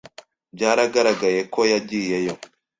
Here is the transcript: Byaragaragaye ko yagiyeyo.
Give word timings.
Byaragaragaye 0.55 1.39
ko 1.53 1.59
yagiyeyo. 1.71 2.33